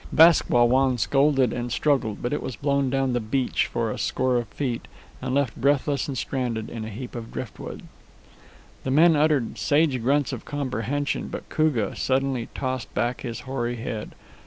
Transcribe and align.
Bask 0.11 0.49
Wah 0.49 0.63
Wan 0.63 0.97
scolded 0.97 1.53
and 1.53 1.71
struggled, 1.71 2.23
but 2.23 2.41
was 2.41 2.55
blown 2.55 2.89
down 2.89 3.13
the 3.13 3.19
breach 3.19 3.67
for 3.67 3.91
a 3.91 3.99
score 3.99 4.37
of 4.37 4.47
feet 4.47 4.87
and 5.21 5.35
left 5.35 5.55
breathless 5.55 6.07
and 6.07 6.17
stranded 6.17 6.71
in 6.71 6.83
a 6.83 6.89
heap 6.89 7.13
of 7.13 7.31
driftwood. 7.31 7.83
The 8.83 8.89
men 8.89 9.15
uttered 9.15 9.59
sage 9.59 10.01
grunts 10.01 10.33
of 10.33 10.43
comprehension, 10.43 11.27
but 11.27 11.47
Koogah 11.49 11.95
suddenly 11.97 12.49
tossed 12.55 12.91
back 12.95 13.21
his 13.21 13.41
hoary 13.41 13.75
head. 13.75 14.15